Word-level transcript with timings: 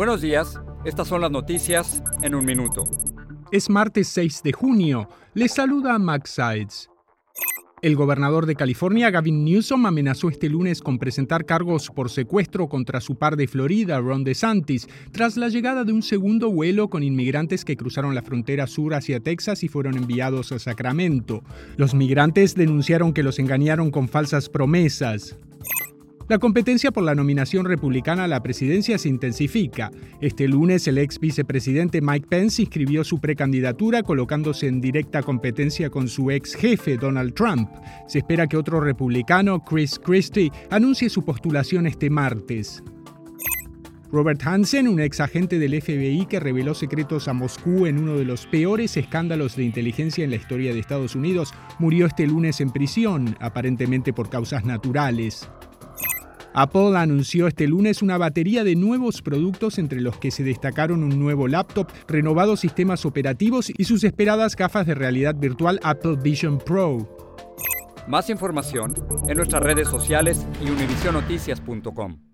Buenos 0.00 0.22
días, 0.22 0.58
estas 0.86 1.08
son 1.08 1.20
las 1.20 1.30
noticias 1.30 2.02
en 2.22 2.34
un 2.34 2.46
minuto. 2.46 2.84
Es 3.52 3.68
martes 3.68 4.08
6 4.08 4.42
de 4.42 4.52
junio. 4.54 5.06
Les 5.34 5.52
saluda 5.52 5.98
Max 5.98 6.30
Sides. 6.30 6.88
El 7.82 7.96
gobernador 7.96 8.46
de 8.46 8.54
California, 8.56 9.10
Gavin 9.10 9.44
Newsom, 9.44 9.84
amenazó 9.84 10.30
este 10.30 10.48
lunes 10.48 10.80
con 10.80 10.98
presentar 10.98 11.44
cargos 11.44 11.90
por 11.90 12.08
secuestro 12.08 12.66
contra 12.66 13.02
su 13.02 13.16
par 13.16 13.36
de 13.36 13.46
Florida, 13.46 14.00
Ron 14.00 14.24
DeSantis, 14.24 14.88
tras 15.12 15.36
la 15.36 15.50
llegada 15.50 15.84
de 15.84 15.92
un 15.92 16.02
segundo 16.02 16.50
vuelo 16.50 16.88
con 16.88 17.02
inmigrantes 17.02 17.66
que 17.66 17.76
cruzaron 17.76 18.14
la 18.14 18.22
frontera 18.22 18.66
sur 18.66 18.94
hacia 18.94 19.20
Texas 19.20 19.62
y 19.64 19.68
fueron 19.68 19.98
enviados 19.98 20.50
a 20.52 20.58
Sacramento. 20.58 21.42
Los 21.76 21.92
migrantes 21.92 22.54
denunciaron 22.54 23.12
que 23.12 23.22
los 23.22 23.38
engañaron 23.38 23.90
con 23.90 24.08
falsas 24.08 24.48
promesas. 24.48 25.36
La 26.30 26.38
competencia 26.38 26.92
por 26.92 27.02
la 27.02 27.16
nominación 27.16 27.66
republicana 27.66 28.22
a 28.22 28.28
la 28.28 28.40
presidencia 28.40 28.98
se 28.98 29.08
intensifica. 29.08 29.90
Este 30.20 30.46
lunes 30.46 30.86
el 30.86 30.98
ex 30.98 31.18
vicepresidente 31.18 32.00
Mike 32.00 32.28
Pence 32.28 32.62
inscribió 32.62 33.02
su 33.02 33.18
precandidatura 33.18 34.04
colocándose 34.04 34.68
en 34.68 34.80
directa 34.80 35.24
competencia 35.24 35.90
con 35.90 36.06
su 36.06 36.30
ex 36.30 36.54
jefe 36.54 36.98
Donald 36.98 37.34
Trump. 37.34 37.68
Se 38.06 38.18
espera 38.18 38.46
que 38.46 38.56
otro 38.56 38.78
republicano, 38.78 39.64
Chris 39.64 39.98
Christie, 39.98 40.52
anuncie 40.70 41.10
su 41.10 41.24
postulación 41.24 41.88
este 41.88 42.08
martes. 42.10 42.80
Robert 44.12 44.40
Hansen, 44.44 44.86
un 44.86 45.00
ex 45.00 45.18
agente 45.18 45.58
del 45.58 45.82
FBI 45.82 46.26
que 46.26 46.38
reveló 46.38 46.74
secretos 46.74 47.26
a 47.26 47.32
Moscú 47.32 47.86
en 47.86 47.98
uno 47.98 48.16
de 48.16 48.24
los 48.24 48.46
peores 48.46 48.96
escándalos 48.96 49.56
de 49.56 49.64
inteligencia 49.64 50.22
en 50.22 50.30
la 50.30 50.36
historia 50.36 50.72
de 50.72 50.78
Estados 50.78 51.16
Unidos, 51.16 51.52
murió 51.80 52.06
este 52.06 52.28
lunes 52.28 52.60
en 52.60 52.70
prisión, 52.70 53.36
aparentemente 53.40 54.12
por 54.12 54.30
causas 54.30 54.64
naturales. 54.64 55.50
Apple 56.52 56.96
anunció 56.96 57.46
este 57.46 57.66
lunes 57.66 58.02
una 58.02 58.18
batería 58.18 58.64
de 58.64 58.76
nuevos 58.76 59.22
productos 59.22 59.78
entre 59.78 60.00
los 60.00 60.18
que 60.18 60.30
se 60.30 60.42
destacaron 60.42 61.02
un 61.02 61.18
nuevo 61.18 61.48
laptop, 61.48 61.88
renovados 62.08 62.60
sistemas 62.60 63.04
operativos 63.06 63.70
y 63.76 63.84
sus 63.84 64.04
esperadas 64.04 64.56
gafas 64.56 64.86
de 64.86 64.94
realidad 64.94 65.34
virtual 65.36 65.80
Apple 65.82 66.16
Vision 66.22 66.58
Pro. 66.58 67.16
Más 68.08 68.30
información 68.30 68.94
en 69.28 69.36
nuestras 69.36 69.62
redes 69.62 69.88
sociales 69.88 70.46
y 70.64 70.70
univisionoticias.com. 70.70 72.29